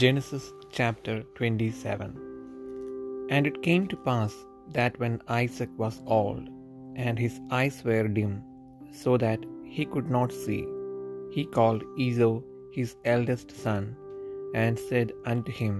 [0.00, 0.44] Genesis
[0.76, 4.32] chapter 27 And it came to pass
[4.76, 6.44] that when Isaac was old,
[7.04, 8.34] and his eyes were dim,
[9.02, 9.42] so that
[9.74, 10.60] he could not see,
[11.34, 12.40] he called Esau
[12.78, 13.84] his eldest son,
[14.62, 15.76] and said unto him,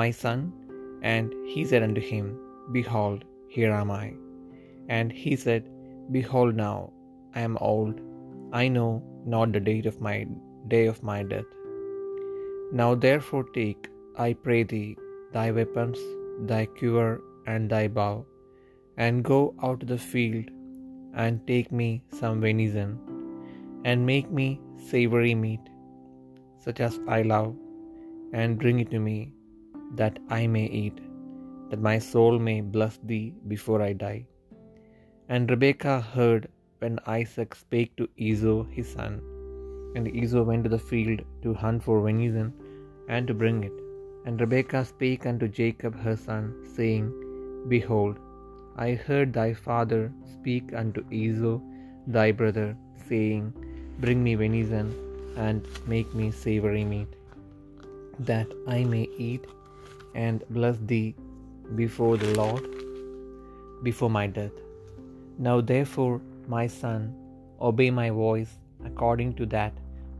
[0.00, 0.40] My son.
[1.14, 2.26] And he said unto him,
[2.78, 3.20] Behold,
[3.54, 4.06] here am I.
[4.98, 5.64] And he said,
[6.16, 6.78] Behold now,
[7.36, 7.96] I am old,
[8.62, 8.90] I know
[9.34, 10.16] not the date of my
[10.74, 11.50] day of my death.
[12.80, 13.82] Now therefore take,
[14.24, 14.96] I pray thee,
[15.34, 15.98] thy weapons,
[16.50, 17.10] thy quiver,
[17.52, 18.24] and thy bow,
[19.04, 20.46] and go out to the field,
[21.22, 21.88] and take me
[22.20, 22.90] some venison,
[23.84, 24.48] and make me
[24.90, 25.66] savory meat,
[26.64, 27.52] such as I love,
[28.40, 29.18] and bring it to me,
[30.00, 30.98] that I may eat,
[31.68, 34.20] that my soul may bless thee before I die.
[35.28, 39.14] And Rebekah heard when Isaac spake to Esau his son.
[39.96, 42.48] And Esau went to the field to hunt for venison
[43.08, 43.72] and to bring it.
[44.24, 47.12] And Rebekah spake unto Jacob her son, saying,
[47.68, 48.18] Behold,
[48.76, 51.58] I heard thy father speak unto Esau
[52.06, 52.76] thy brother,
[53.08, 53.52] saying,
[54.00, 54.94] Bring me venison,
[55.36, 57.08] and make me savory meat,
[58.18, 59.44] that I may eat
[60.14, 61.14] and bless thee
[61.74, 62.64] before the Lord,
[63.82, 64.52] before my death.
[65.38, 67.14] Now therefore, my son,
[67.60, 69.72] obey my voice according to that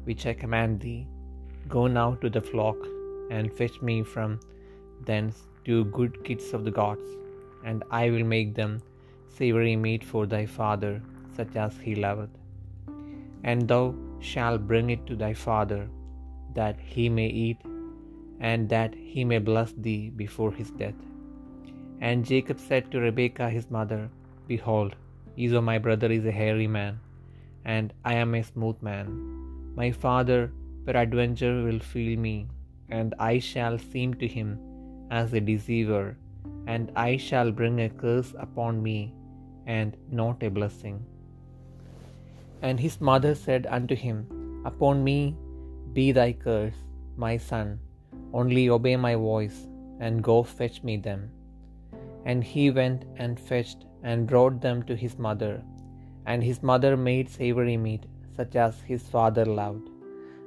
[0.05, 1.06] which I command thee.
[1.74, 2.78] Go now to the flock,
[3.34, 4.32] and fetch me from
[5.08, 7.08] thence two good kids of the gods,
[7.68, 8.72] and I will make them
[9.38, 10.94] savory meat for thy father,
[11.36, 12.34] such as he loveth.
[13.50, 13.84] And thou
[14.30, 15.82] shalt bring it to thy father,
[16.60, 17.60] that he may eat,
[18.52, 21.00] and that he may bless thee before his death.
[22.08, 24.02] And Jacob said to Rebekah his mother,
[24.52, 24.92] Behold,
[25.42, 26.94] Esau my brother is a hairy man,
[27.76, 29.06] and I am a smooth man.
[29.80, 30.40] My father
[30.86, 32.36] peradventure will feel me,
[32.98, 34.48] and I shall seem to him
[35.20, 36.05] as a deceiver,
[36.73, 38.98] and I shall bring a curse upon me,
[39.79, 40.96] and not a blessing.
[42.67, 44.18] And his mother said unto him,
[44.70, 45.18] Upon me
[45.96, 46.80] be thy curse,
[47.24, 47.68] my son,
[48.40, 49.58] only obey my voice,
[50.05, 51.23] and go fetch me them.
[52.30, 55.55] And he went and fetched and brought them to his mother.
[56.30, 58.05] And his mother made savory meat,
[58.36, 59.89] such as his father loved.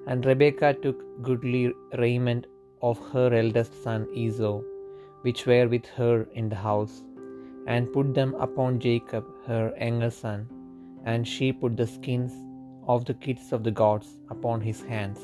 [0.08, 2.46] And Rebekah took goodly raiment
[2.82, 4.62] of her eldest son Esau,
[5.22, 7.04] which were with her in the house,
[7.74, 10.48] and put them upon Jacob her younger son.
[11.12, 12.34] And she put the skins
[12.88, 15.20] of the kids of the gods upon his hands,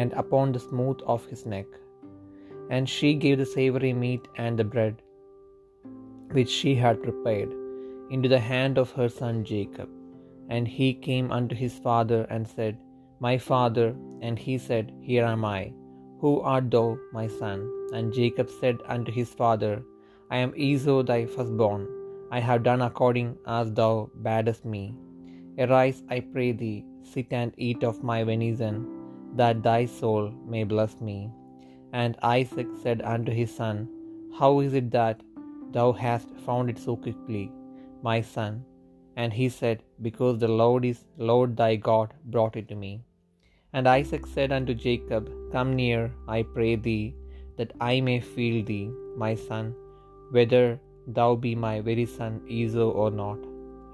[0.00, 1.66] and upon the smooth of his neck.
[2.70, 4.96] And she gave the savory meat and the bread
[6.36, 7.52] which she had prepared,
[8.10, 9.88] into the hand of her son Jacob.
[10.54, 12.76] And he came unto his father and said,
[13.20, 13.94] My father.
[14.22, 15.72] And he said, Here am I.
[16.20, 17.70] Who art thou, my son?
[17.92, 19.82] And Jacob said unto his father,
[20.30, 21.86] I am Esau thy firstborn.
[22.30, 24.94] I have done according as thou badest me.
[25.58, 28.86] Arise, I pray thee, sit and eat of my venison,
[29.36, 31.30] that thy soul may bless me.
[31.92, 33.88] And Isaac said unto his son,
[34.38, 35.22] How is it that
[35.72, 37.52] thou hast found it so quickly,
[38.02, 38.64] my son?
[39.22, 42.92] And he said, Because the Lord is Lord thy God brought it to me.
[43.72, 46.02] And Isaac said unto Jacob, Come near,
[46.36, 47.14] I pray thee,
[47.58, 48.88] that I may feel thee,
[49.24, 49.66] my son,
[50.36, 50.64] whether
[51.18, 53.40] thou be my very son Esau or not.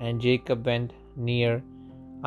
[0.04, 0.92] And Jacob went
[1.30, 1.62] near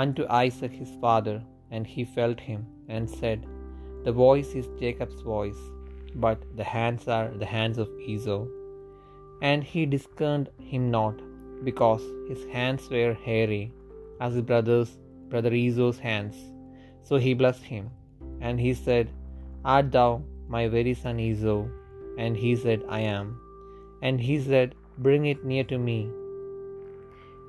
[0.04, 1.38] unto Isaac his father,
[1.72, 2.62] and he felt him,
[2.96, 3.40] and said,
[4.06, 5.62] The voice is Jacob's voice,
[6.26, 8.42] but the hands are the hands of Esau.
[9.50, 11.16] And he discerned him not,
[11.64, 13.72] because his hands were hairy,
[14.20, 14.98] as his brother's
[15.30, 16.36] brother Esau's hands.
[17.04, 17.90] So he blessed him.
[18.42, 19.10] And he said,
[19.64, 21.66] Art thou my very son Esau?
[22.18, 23.40] And he said, I am.
[24.02, 26.10] And he said, Bring it near to me,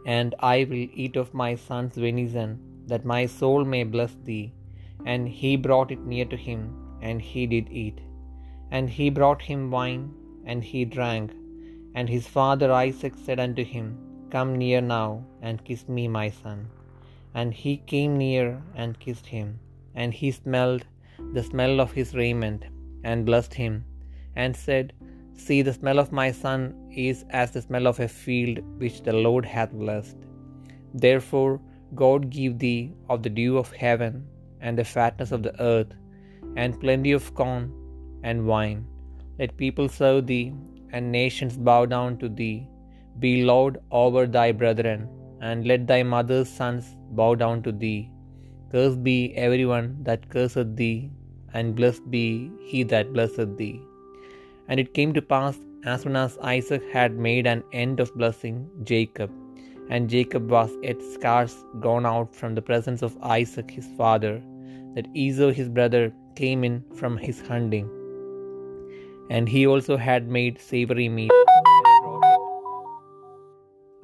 [0.07, 2.51] and I will eat of my son's venison,
[2.87, 4.53] that my soul may bless thee.
[5.05, 6.61] And he brought it near to him,
[7.03, 7.99] and he did eat.
[8.71, 10.15] And he brought him wine,
[10.45, 11.33] and he drank.
[11.97, 13.87] And his father Isaac said unto him,
[14.35, 15.09] Come near now,
[15.47, 16.59] and kiss me, my son.
[17.39, 18.47] And he came near
[18.81, 19.49] and kissed him.
[20.01, 20.85] And he smelled
[21.37, 22.63] the smell of his raiment,
[23.09, 23.75] and blessed him,
[24.43, 24.93] and said,
[25.45, 26.61] See, the smell of my son
[27.07, 30.19] is as the smell of a field which the Lord hath blessed.
[31.07, 31.55] Therefore
[32.03, 32.83] God give thee
[33.13, 34.15] of the dew of heaven,
[34.67, 35.93] and the fatness of the earth,
[36.63, 37.65] and plenty of corn
[38.29, 38.81] and wine.
[39.41, 40.47] Let people serve thee,
[40.97, 42.57] and nations bow down to thee.
[43.25, 45.01] Be Lord over thy brethren,
[45.49, 46.87] and let thy mother's sons
[47.19, 48.01] bow down to thee.
[48.73, 50.99] Cursed be every one that curseth thee,
[51.55, 52.25] and blessed be
[52.71, 53.77] he that blesseth thee.
[54.69, 55.57] And it came to pass,
[55.93, 58.57] as soon as Isaac had made an end of blessing
[58.91, 59.31] Jacob,
[59.91, 61.57] and Jacob was yet scarce
[61.87, 64.35] gone out from the presence of Isaac his father,
[64.95, 66.05] that Esau his brother
[66.41, 67.87] came in from his hunting.
[69.29, 71.33] And he also had made savory meat,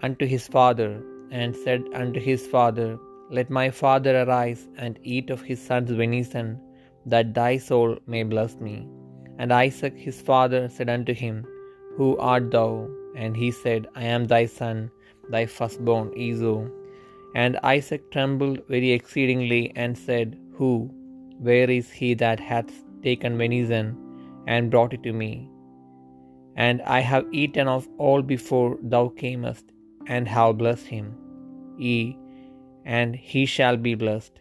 [0.02, 2.98] unto his father, and said unto his father,
[3.30, 6.60] Let my father arise and eat of his son's venison,
[7.06, 8.86] that thy soul may bless me.
[9.38, 11.46] And Isaac his father said unto him,
[11.96, 12.88] Who art thou?
[13.16, 14.90] And he said, I am thy son,
[15.30, 16.66] thy firstborn Esau.
[17.34, 20.90] And Isaac trembled very exceedingly, and said, Who?
[21.38, 22.70] Where is he that hath
[23.02, 23.96] taken venison,
[24.46, 25.48] and brought it to me?
[26.56, 29.64] And I have eaten of all before thou camest,
[30.06, 31.14] and have blessed him.
[31.78, 32.18] Ye,
[32.84, 34.40] and he shall be blessed.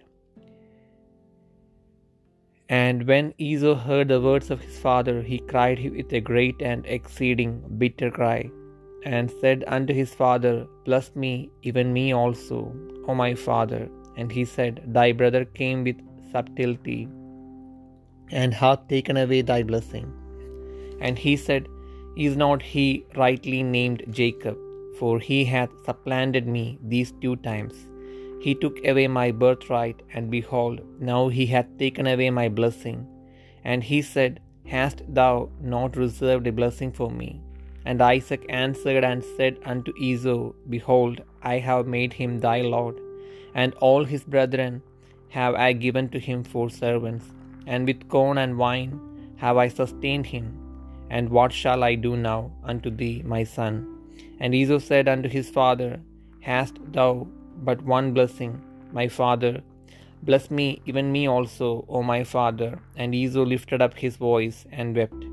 [2.70, 6.86] And when Esau heard the words of his father, he cried with a great and
[6.86, 8.50] exceeding bitter cry,
[9.04, 12.74] and said unto his father, Bless me, even me also,
[13.08, 13.90] O my father.
[14.18, 15.98] And he said, Thy brother came with
[16.32, 17.10] subtlety,
[18.32, 20.08] and hath taken away thy blessing.
[21.00, 21.68] And he said,
[22.16, 24.58] Is not he rightly named Jacob?
[25.00, 27.76] For he hath supplanted me these two times.
[28.46, 33.00] He took away my birthright, and behold, now he hath taken away my blessing.
[33.64, 34.40] And he said,
[34.76, 37.42] Hast thou not reserved a blessing for me?
[37.86, 42.98] And Isaac answered and said unto Esau, Behold, I have made him thy lord,
[43.56, 44.82] and all his brethren
[45.30, 47.26] have I given to him for servants,
[47.68, 49.00] and with corn and wine
[49.38, 50.58] have I sustained him.
[51.10, 53.74] And what shall I do now unto thee, my son?
[54.40, 56.00] And Esau said unto his father,
[56.42, 57.28] Hast thou
[57.64, 58.62] but one blessing,
[58.92, 59.62] my father?
[60.24, 62.80] Bless me, even me also, O my father.
[62.96, 65.24] And Esau lifted up his voice and wept.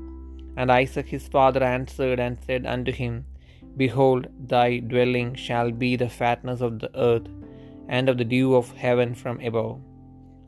[0.57, 3.25] And Isaac his father answered and said unto him,
[3.77, 7.27] Behold, thy dwelling shall be the fatness of the earth,
[7.87, 9.79] and of the dew of heaven from above.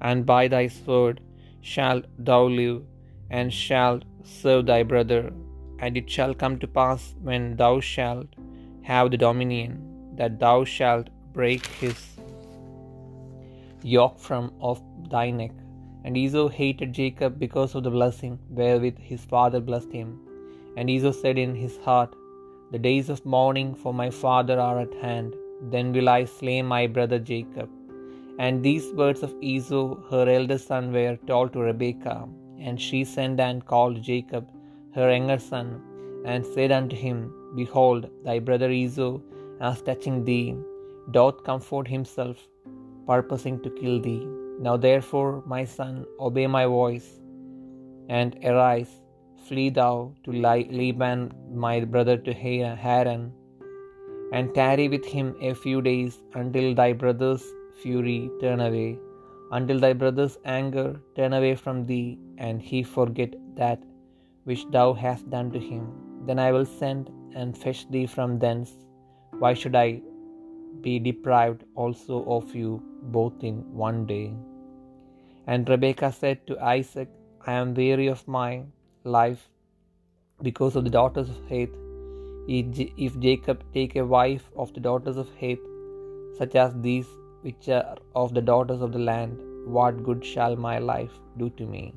[0.02, 1.22] And by thy sword
[1.62, 2.84] shalt thou live,
[3.30, 5.32] and shalt serve thy brother.
[5.80, 8.28] And it shall come to pass when thou shalt
[8.84, 9.72] have the dominion,
[10.16, 12.00] that thou shalt break his
[13.84, 15.52] yoke from off thy neck.
[16.04, 20.20] And Esau hated Jacob because of the blessing wherewith his father blessed him.
[20.78, 22.16] And Esau said in his heart,
[22.72, 25.36] The days of mourning for my father are at hand,
[25.74, 27.70] then will I slay my brother Jacob.
[28.46, 32.22] And these words of Esau, her eldest son, were told to Rebekah.
[32.66, 34.46] And she sent and called Jacob,
[34.96, 35.68] her younger son,
[36.30, 37.18] and said unto him,
[37.60, 39.14] Behold, thy brother Esau,
[39.70, 40.56] as touching thee,
[41.18, 42.38] doth comfort himself,
[43.10, 44.24] purposing to kill thee.
[44.66, 45.94] Now therefore, my son,
[46.28, 47.10] obey my voice,
[48.20, 48.92] and arise,
[49.48, 50.32] flee thou to
[50.80, 51.22] Laban
[51.66, 52.34] my brother to
[52.86, 53.24] Haran,
[54.36, 57.46] and tarry with him a few days until thy brother's
[57.82, 59.00] fury turn away,
[59.52, 63.82] until thy brother's anger turn away from thee, and he forget that
[64.44, 65.92] which thou hast done to him.
[66.26, 68.72] Then I will send and fetch thee from thence.
[69.40, 70.02] Why should I
[70.82, 74.34] be deprived also of you both in one day?
[75.48, 77.10] And Rebekah said to Isaac,
[77.46, 78.64] I am weary of my
[79.04, 79.50] life
[80.42, 81.70] because of the daughters of Heth.
[82.48, 85.60] If Jacob take a wife of the daughters of Heth,
[86.38, 87.08] such as these
[87.44, 91.94] are of the daughters of the land, what good shall my life do to me?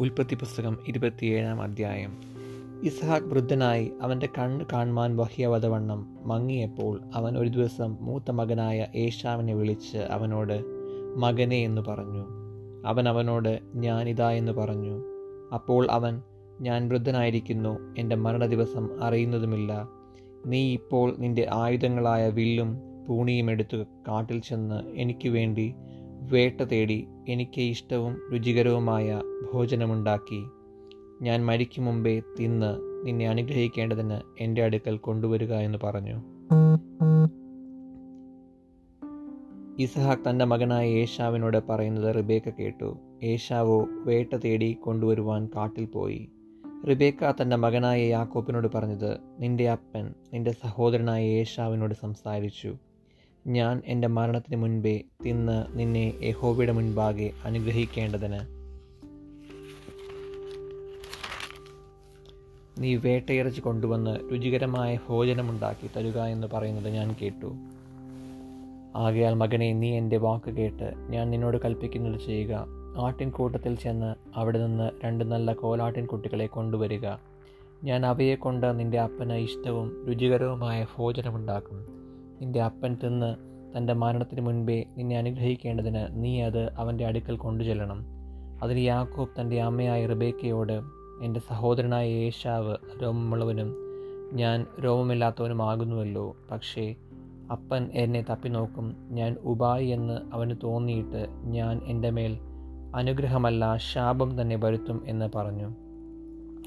[0.00, 2.12] ഉൽപ്പത്തി പുസ്തകം ഇരുപത്തിയേഴാം അധ്യായം
[2.82, 10.64] ഇസ്ഹാഖ് വൃദ്ധനായി അവന്റെ കണ്ണ് കാണുവാൻ വഹിയവതവണ്ണം മങ്ങിയപ്പോൾ അവൻ ഒരു ദിവസം മൂത്ത മകനായ ഏഷാവിനെ വിളിച്ച് അവനോട്
[11.16, 12.41] മകനെ എന്ന് പറഞ്ഞു
[12.86, 15.02] അവൻ അവനോട് ഞാനിതാ എന്ന് പറഞ്ഞു.
[15.54, 16.22] അപ്പോൾ അവൻ
[16.60, 19.88] ഞാൻ വൃദ്ധനായിരിക്കുന്നു എന്റെ മരണ ദിവസം അറിയുന്നതുമില്ല.
[20.46, 22.76] നീ ഇപ്പോൾ നിന്റെ ആയുധങ്ങളായ വില്ലും
[23.08, 25.74] പൂണിയും എടുത്ത് കാട്ടിൽ ചെന്ന് എനിക്ക് വേണ്ടി
[26.32, 29.20] വേട്ട തേടി എനിക്ക് ഇഷ്ടവും രുചികരവുമായ
[29.52, 30.44] ഭോജനമുണ്ടാക്കി.
[31.22, 36.16] ഞാൻ മരിക്കും മുമ്പേ തിന്ന് നിന്നെ അനുഗ്രഹിക്കേണ്ടതിന് എന്റെ അടുക്കൽ കൊണ്ടുവരിക എന്ന് പറഞ്ഞു.
[39.78, 42.98] ഇസഹാക്ക് തന്റെ മകനായ ഏഷാവിനോട് പറയുന്നത് റിബേക്ക കേട്ടു.
[43.22, 46.28] ഏഷാവോ വേട്ട തേടി കൊണ്ടുവരുവാൻ കാട്ടിൽ പോയി.
[46.88, 52.76] റിബേക്ക തന്റെ മകനായ യാക്കോപ്പിനോട് പറഞ്ഞത് നിന്റെ അപ്പൻ നിന്റെ സഹോദരനായ ഏഷാവിനോട് സംസാരിച്ചു.
[53.46, 58.40] ഞാൻ എന്റെ മരണത്തിന് മുൻപേ തിന്ന് നിന്നെ യഹോവയുടെ മുൻപാകെ അനുഗ്രഹിക്കേണ്ടതിന്.
[62.78, 67.56] നീ വേട്ടയിറച്ചി കൊണ്ടുവന്ന് രുചികരമായ ഭോജനമുണ്ടാക്കി തരുക എന്ന് പറയുന്നത് ഞാൻ കേട്ടു.
[68.96, 72.66] ആകയാൽ മകനെ നീ എന്റെ വാക്ക് കേട്ട് ഞാൻ നിന്നോട് കൽപ്പിക്കുന്നത് ചെയ്യുക.
[72.96, 77.08] ആട്ടിൻകൂട്ടത്തിൽ ചെന്ന് അവിടെ നിന്ന് രണ്ട് നല്ല കോലാട്ടിൻ കുട്ടികളെ കൊണ്ടുവരിക.
[77.84, 81.86] ഞാൻ അവയെ കൊണ്ട് നിന്റെ അപ്പന് ഇഷ്ടവും രുചികരവുമായ ഭോജനമുണ്ടാക്കും.
[82.40, 83.36] നിന്റെ അപ്പൻ തിന്ന്
[83.76, 88.06] തന്റെ മരണത്തിന് മുൻപേ നിന്നെ അനുഗ്രഹിക്കേണ്ടതിന് നീ അത് അവന്റെ അടുക്കൽ കൊണ്ടുചെല്ലണം.
[88.62, 90.80] അതിന് യാക്കോബ് തന്റെ അമ്മയായ റിബേക്കയോട്
[91.22, 93.74] എന്റെ സഹോദരനായ യേശാവ് രോമമുള്ളവനും
[94.32, 96.36] ഞാൻ രോമമില്ലാത്തവനുമാകുന്നുവല്ലോ.
[96.50, 96.94] പക്ഷേ
[97.50, 102.38] അപ്പൻ എന്നെ തപ്പി നോക്കും ഞാൻ ഉപായി എന്ന് അവന് തോന്നിയിട്ട് ഞാൻ എന്റെ മേൽ
[102.96, 105.74] അനുഗ്രഹമല്ല ശാപം തന്നെ വരുത്തും എന്ന് പറഞ്ഞു.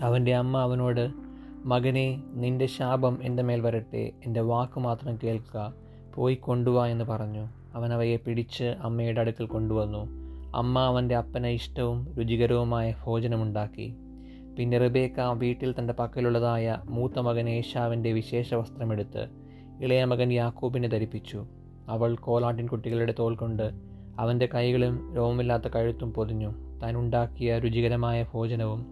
[0.02, 1.12] അവന്റെ അമ്മ അവനോട്
[1.66, 5.74] മകനെ നിന്റെ ശാപം എന്റെ മേൽ വരട്ടെ എന്റെ വാക്ക് മാത്രം കേൾക്കുക
[6.16, 7.48] പോയി കൊണ്ടുവാ എന്ന് പറഞ്ഞു.
[7.74, 10.08] അവൻ അവയെ പിടിച്ച് അമ്മയുടെ അടുക്കൽ കൊണ്ടുവന്നു.
[10.56, 13.96] അമ്മ അവന്റെ അപ്പനെ ഇഷ്ടവും രുചികരവുമായ ഭോജനമുണ്ടാക്കി.
[14.58, 19.45] പിന്നെ റിബേക്ക വീട്ടിൽ തന്റെ പക്കലുള്ളതായ മൂത്ത മകൻ ഏഷാവിന്റെ വിശേഷ വസ്ത്രമെടുത്ത്
[19.82, 21.46] ഇളയ മകൻ യാക്കൂബിനെ ധരിപ്പിച്ചു.
[21.90, 23.74] അവൾ കോലാട്ടിൻ കുട്ടികളുടെ തോൽ കൊണ്ട്
[24.20, 26.54] അവന്റെ കൈകളും രോമമില്ലാത്ത കഴുത്തും പൊതിഞ്ഞു.
[26.84, 28.86] താൻ ഉണ്ടാക്കിയ രുചികരമായ ഭോജനവും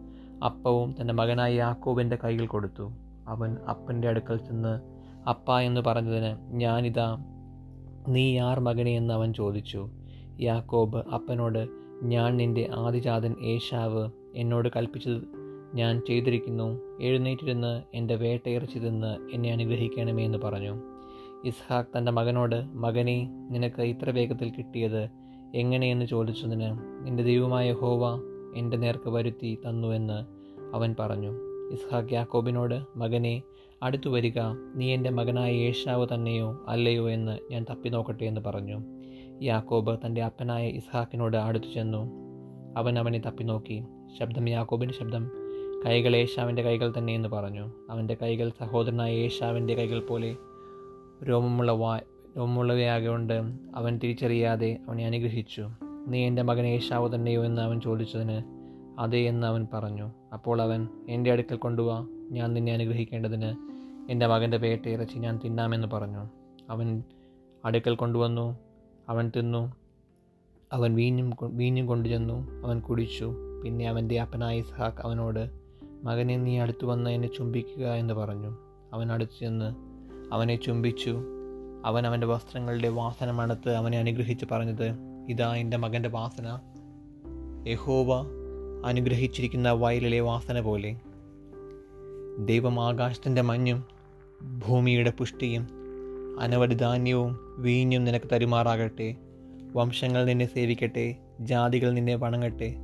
[0.45, 2.91] അപ്പവും തന്റെ മകനായ യാക്കൂബിന്റെ കൈകൾ കൊടുത്തു.
[3.27, 4.81] അവൻ അപ്പന്റെ അടുക്കൽ ചെന്ന്
[5.29, 7.17] അപ്പ എന്ന് പറഞ്ഞതിന് ഞാനിതാ
[8.07, 9.89] നീ ആർ മകനെ എന്ന് അവൻ ചോദിച്ചു.
[10.39, 11.67] യാക്കോബ് അപ്പനോട്
[12.03, 15.32] ഞാൻ നിന്റെ ആദിജാതൻ ഏഷാവ് എന്നോട് കൽപ്പിച്ചത്
[15.73, 16.81] ഞാൻ ചെയ്തിരിക്കുന്നു.
[17.01, 20.81] എഴുന്നേറ്റിരുന്ന് എന്റെ വേട്ടയിറച്ചി തിന്ന് എന്നെ അനുഗ്രഹിക്കണമേ എന്ന് പറഞ്ഞു.
[21.45, 25.09] ഇസ്ഹാഖ് തന്റെ മകനോട് മകനെ നിനക്ക് ഇത്ര വേഗത്തിൽ കിട്ടിയത്
[25.55, 26.69] എങ്ങനെയെന്ന് ചോദിച്ചതിന്
[27.07, 28.21] എന്റെ ദൈവമായ ഹോവ
[28.55, 30.25] എന്റെ നേർക്ക് വരുത്തി തന്നുവെന്ന്
[30.75, 31.31] അവൻ പറഞ്ഞു.
[31.71, 33.41] ഇസ്ഹാഖ് യാക്കോബിനോട് മകനെ
[33.83, 34.39] അടുത്തു വരിക.
[34.75, 38.81] നീ എന്റെ മകനായ യേശാവ് തന്നെയോ അല്ലയോ എന്ന് ഞാൻ തപ്പി നോക്കട്ടെ എന്ന് പറഞ്ഞു.
[39.41, 42.11] യാക്കോബ് തന്റെ അപ്പനായ ഇസ്ഹാക്കിനോട് അടുത്തു ചെന്നു.
[42.77, 43.83] അവൻ അവനെ തപ്പി നോക്കി.
[44.19, 45.42] ശബ്ദം യാക്കോബിന്റെ ശബ്ദം
[45.85, 47.71] കൈകൾ ഏഷാവിന്റെ കൈകൾ തന്നെ എന്ന് പറഞ്ഞു.
[47.89, 50.35] അവന്റെ കൈകൾ സഹോദരനായ ഏഷാവിന്റെ കൈകൾ പോലെ
[51.29, 51.99] രോമമുള്ള വാ
[52.37, 53.33] രോമമുള്ളവയാകൊണ്ട്
[53.75, 55.69] അവൻ തിരിച്ചറിയാതെ അവനെ അനുഗ്രഹിച്ചു.
[56.07, 57.45] നീ എന്റെ മകൻ ഏഷാവ് തന്നെയോ?
[57.45, 58.43] എന്ന് അവൻ ചോദിച്ചതിന്
[58.99, 60.11] അതെ എന്ന് അവൻ പറഞ്ഞു.
[60.33, 63.55] അപ്പോൾ അവൻ എന്റെ അടുക്കൽ കൊണ്ടുപോവാ ഞാൻ നിന്നെ അനുഗ്രഹിക്കേണ്ടതിന്
[64.11, 66.29] എന്റെ മകന്റെ വേട്ടയിറച്ചി ഞാൻ തിന്നാമെന്ന് പറഞ്ഞു.
[66.69, 67.03] അവൻ
[67.65, 68.59] അടുക്കൽ കൊണ്ടുവന്നു
[69.09, 69.73] അവൻ തിന്നു
[70.73, 73.33] അവൻ വീഞ്ഞും വീഞ്ഞും കൊണ്ടുചെന്നു അവൻ കുടിച്ചു.
[73.63, 75.62] പിന്നെ അവന്റെ അപ്പനായ ഇസഹാക്ക് അവനോട്
[76.03, 78.57] മകനെ നീ അടുത്തു വന്ന് എന്നെ ചുംബിക്കുക എന്ന് പറഞ്ഞു.
[78.93, 79.75] അവൻ അടുത്തു ചെന്ന്
[80.33, 81.23] അവനെ ചുംബിച്ചു.
[81.85, 84.95] അവൻ അവന്റെ വസ്ത്രങ്ങളുടെ വാസന മണത്ത് അവനെ അനുഗ്രഹിച്ച് പറഞ്ഞത്
[85.29, 86.59] ഇതാ എന്റെ മകന്റെ വാസന.
[87.67, 88.25] യഹോവ
[88.85, 90.95] അനുഗ്രഹിച്ചിരിക്കുന്ന വയലിലെ വാസന പോലെ.
[92.39, 93.83] ദൈവം ആകാശത്തിന്റെ മഞ്ഞും
[94.67, 95.67] ഭൂമിയുടെ പുഷ്ടിയും
[96.39, 99.15] അനവധി ധാന്യവും വീഞ്ഞും നിനക്ക് തരുമാറാകട്ടെ.
[99.75, 102.75] വംശങ്ങൾ നിന്നെ സേവിക്കട്ടെ ജാതികൾ നിന്നെ വണങ്ങട്ടെ.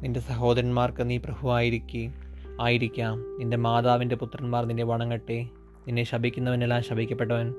[0.00, 2.25] നിന്റെ സഹോദരന്മാർക്ക് നീ പ്രഭുവായിരിക്കെ.
[2.60, 3.38] ആയിരിക്കാം.
[3.38, 5.46] നിന്റെ മാതാവിന്റെ പുത്രന്മാർ നിന്നെ വണങ്ങട്ടെ.
[5.86, 7.54] നിന്നെ ശപിക്കുന്നവനെല്ലാം ശപിക്കപ്പെട്ടവൻ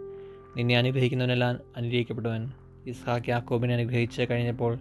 [0.57, 2.51] നിന്നെ അനുഗ്രഹിക്കുന്നവനെല്ലാം അനുഗ്രഹിക്കപ്പെട്ടവൻ.
[2.87, 4.77] ഇസ്ഹാക്ക് യാക്കോബിനെ അനുഗ്രഹിച്ച് കഴിഞ്ഞപ്പോൾ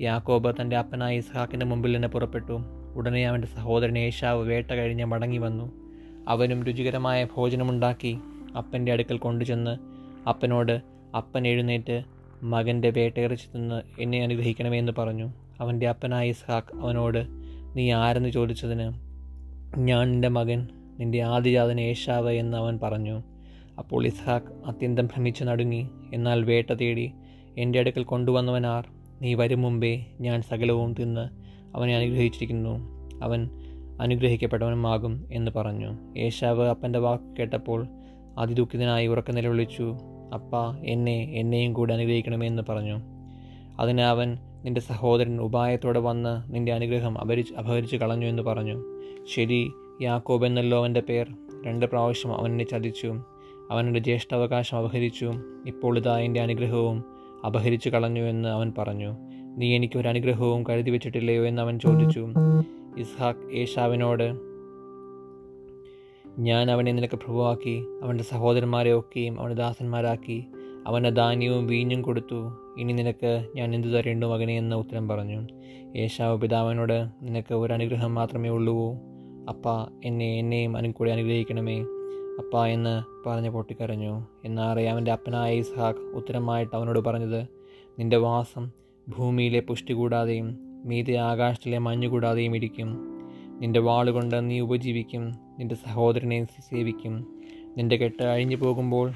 [0.00, 2.58] യാക്കോബ് തന്റെ അപ്പനായ ഇസ്ഹാക്കിന്റെ മുമ്പിൽ നിന്ന് പുറപ്പെട്ടു.
[2.94, 5.72] ഉടനെ അവന്റെ സഹോദരൻ ഏഷാവ് വേട്ട കഴിഞ്ഞ് മടങ്ങി വന്നു.
[6.28, 8.18] അവനും രുചികരമായ ഭോജനമുണ്ടാക്കി
[8.58, 9.76] അപ്പന്റെ അടുക്കൽ കൊണ്ടുചെന്ന്
[10.28, 10.80] അപ്പനോട്
[11.16, 12.04] അപ്പൻ എഴുന്നേറ്റ്
[12.42, 15.32] മകന്റെ വേട്ടയിറച്ചി തിന്ന് എന്നെ അനുഗ്രഹിക്കണമേ എന്ന് പറഞ്ഞു.
[15.60, 17.26] അവന്റെ അപ്പനായ ഇസ്ഹാക്ക് അവനോട്
[17.76, 19.09] നീ ആരെന്ന് ചോദിച്ചതിന്
[19.76, 20.68] ഞാൻ നിന്റെ മകൻ
[21.00, 23.22] നിന്റെ ആദിജാതൻ ഏഷാവ് എന്ന് അവൻ പറഞ്ഞു.
[23.78, 25.88] അപ്പോൾ ഇസ്ഹാക്ക് അത്യന്തം ഭ്രമിച്ചു നടുങ്ങി.
[26.14, 27.12] എന്നാൽ വേട്ട തേടി
[27.58, 28.88] എന്റെ അടുക്കൽ കൊണ്ടുവന്നവനാർ
[29.22, 31.28] നീ വരും മുമ്പേ ഞാൻ സകലവും തിന്ന്
[31.76, 32.78] അവനെ അനുഗ്രഹിച്ചിരിക്കുന്നു.
[33.22, 33.50] അവൻ
[34.00, 36.18] അനുഗ്രഹിക്കപ്പെട്ടവനുമാകും എന്ന് പറഞ്ഞു.
[36.18, 37.86] ഏഷാവ് അപ്പന്റെ വാക്ക് കേട്ടപ്പോൾ
[38.38, 39.96] അതിദുഃഖിതനായി ഉറക്ക നിലവിളിച്ചു.
[40.34, 43.00] അപ്പ എന്നെ എന്നെയും കൂടെ അനുഗ്രഹിക്കണമെന്ന് പറഞ്ഞു.
[43.80, 48.89] അതിന് അവൻ നിന്റെ സഹോദരൻ ഉപായത്തോടെ വന്ന് നിന്റെ അനുഗ്രഹം അപരിച്ച് അപഹരിച്ചു കളഞ്ഞു എന്ന് പറഞ്ഞു.
[49.34, 49.72] ശരി
[50.02, 51.26] യാക്കോബ് എന്നല്ലോ അവന്റെ പേർ.
[51.66, 53.06] രണ്ട് പ്രാവശ്യം അവനെ ചതിച്ചു.
[53.80, 55.32] എന്റെ ജ്യേഷ്ഠാവകാശം അപഹരിച്ചു.
[55.66, 57.04] ഇപ്പോൾ ഇതാ എന്റെ അനുഗ്രഹവും
[57.46, 59.12] അപഹരിച്ചു കളഞ്ഞു എന്ന് അവൻ പറഞ്ഞു.
[59.56, 62.26] നീ എനിക്ക് ഒരു അനുഗ്രഹവും കരുതി വെച്ചിട്ടില്ലയോ എന്ന് അവൻ ചോദിച്ചു.
[62.98, 64.32] ഇസ്ഹാഖ് ഏഷാവിനോട്
[66.38, 70.44] ഞാൻ അവനെ നിനക്ക് പ്രഭുവാക്കി അവന്റെ സഹോദരന്മാരെ ഒക്കെയും അവന്റെ ദാസന്മാരാക്കി
[70.86, 72.52] അവന്റെ ധാന്യവും വീഞ്ഞും കൊടുത്തു.
[72.78, 75.46] ഇനി നിനക്ക് ഞാൻ എന്തു തരേണ്ടു മകനെ എന്ന് ഉത്തരം പറഞ്ഞു.
[75.96, 79.00] യേശാവ് പിതാവിനോട് നിനക്ക് ഒരു അനുഗ്രഹം മാത്രമേ ഉള്ളൂവോ?
[79.48, 81.80] അപ്പ എന്നെ എന്നെയും അനു കൂടി അനുഗ്രഹിക്കണമേ.
[82.38, 84.26] അപ്പ എന്ന് പറഞ്ഞ് പൊട്ടിക്കരഞ്ഞു.
[84.44, 87.46] എന്നാറെ അവന്റെ അപ്പനായ ഇസ്ഹാഖ് ഉത്തരമായിട്ട് അവനോട് പറഞ്ഞത്
[87.98, 88.70] നിന്റെ വാസം
[89.08, 92.98] ഭൂമിയിലെ പുഷ്ടി കൂടാതെയും മീതെ ആകാശത്തിലെ മഞ്ഞു കൂടാതെയും ഇരിക്കും.
[93.60, 97.40] നിന്റെ വാളുകൊണ്ട് നീ ഉപജീവിക്കും നിന്റെ സഹോദരനെ സേവിക്കും.
[97.76, 99.12] നിന്റെ കെട്ട് അഴിഞ്ഞു പോകുമ്പോൾ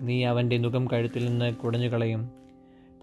[0.00, 2.30] നീ അവന്റെ മുഖം കഴുത്തിൽ നിന്ന് കുടഞ്ഞു കളയും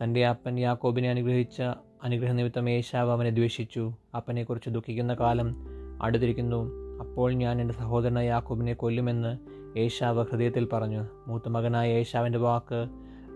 [0.04, 1.62] തന്റെ അപ്പൻ യാക്കോബിനെ അനുഗ്രഹിച്ച
[2.04, 3.94] അനുഗ്രഹ നിമിത്തം ഏശാവ് അവനെ ദ്വേഷിച്ചു.
[4.16, 6.72] അപ്പനെക്കുറിച്ച് ദുഃഖിക്കുന്ന കാലം അടുത്തിരിക്കുന്നു.
[7.00, 9.38] അപ്പോൾ ഞാൻ എന്റെ സഹോദരനായ യാക്കൂബിനെ കൊല്ലുമെന്ന്
[9.80, 11.06] ഏഷാവ് ഹൃദയത്തിൽ പറഞ്ഞു.
[11.28, 12.88] മൂത്ത മകനായ ഏഷാവിന്റെ വാക്ക്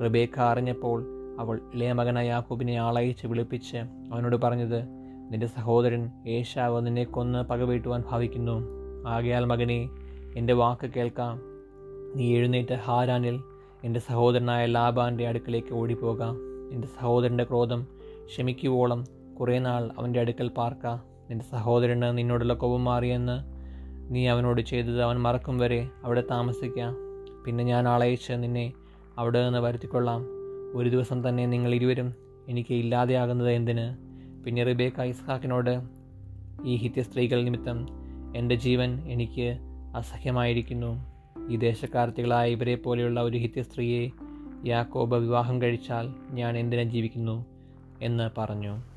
[0.03, 1.05] റിബേക്ക അറിഞ്ഞപ്പോൾ
[1.39, 3.77] അവൾ ഇളയ മകനായ യാക്കൂബിനെ ആളയച്ച് വിളിപ്പിച്ച്
[4.13, 4.83] അവനോട് പറഞ്ഞത്
[5.31, 8.65] നിന്റെ സഹോദരൻ ഏഷാവ് നിന്നെ കൊന്ന് പകവീട്ടുവാൻ ഭാവിക്കുന്നു.
[9.07, 9.89] ആകയാൽ മകനെ
[10.35, 11.41] എന്റെ വാക്ക് കേൾക്കാം.
[12.15, 13.39] നീ എഴുന്നേറ്റ് ഹാരാനിൽ
[13.83, 16.37] എന്റെ സഹോദരനായ ലാബാന്റെ അടുക്കലേക്ക് ഓടിപ്പോകാം.
[16.73, 17.87] എന്റെ സഹോദരന്റെ ക്രോധം
[18.25, 19.03] ക്ഷമിക്കുവോളം
[19.39, 21.06] കുറേ നാൾ അവന്റെ അടുക്കൽ പാർക്ക.
[21.29, 23.43] നിന്റെ സഹോദരന് നിന്നോടുള്ള കോപം മാറിയെന്ന്
[24.15, 26.95] നീ അവനോട് ചെയ്തത് അവൻ മറക്കും വരെ അവിടെ താമസിക്കാം.
[27.45, 28.73] പിന്നെ ഞാൻ ആളയച്ച് നിന്നെ
[29.17, 30.25] അവിടെ നിന്ന് വരുത്തിക്കൊള്ളാം.
[30.75, 32.13] ഒരു ദിവസം തന്നെ നിങ്ങൾ ഇരുവരും
[32.47, 33.97] എനിക്ക് ഇല്ലാതെയാകുന്നത് എന്തിന്?
[34.43, 35.81] പിന്നെ റിബേക്ക ഇസ്ഹാക്കിനോട്
[36.65, 37.87] ഈ ഹിത്യ സ്ത്രീകൾ നിമിത്തം
[38.35, 39.57] എന്റെ ജീവൻ എനിക്ക്
[39.95, 41.17] അസഹ്യമായിരിക്കുന്നു.
[41.49, 44.09] ഈ ദേശക്കാർത്തികളായ ഇവരെ പോലെയുള്ള ഒരു ഹിത്യ സ്ത്രീയെ
[44.65, 47.45] യാക്കോബ വിവാഹം കഴിച്ചാൽ ഞാൻ എന്തിനാ ജീവിക്കുന്നു?
[48.01, 48.96] എന്ന് പറഞ്ഞു.